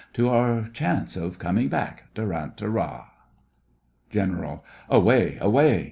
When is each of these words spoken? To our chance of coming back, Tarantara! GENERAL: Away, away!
To 0.13 0.29
our 0.29 0.67
chance 0.73 1.15
of 1.15 1.37
coming 1.37 1.69
back, 1.69 2.05
Tarantara! 2.15 3.05
GENERAL: 4.09 4.65
Away, 4.89 5.37
away! 5.39 5.79